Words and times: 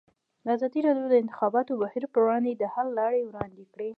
ازادي 0.55 0.79
راډیو 0.87 1.05
د 1.07 1.11
د 1.13 1.15
انتخاباتو 1.23 1.79
بهیر 1.81 2.03
پر 2.13 2.19
وړاندې 2.23 2.51
د 2.55 2.63
حل 2.73 2.87
لارې 2.99 3.21
وړاندې 3.29 3.63
کړي. 3.73 3.89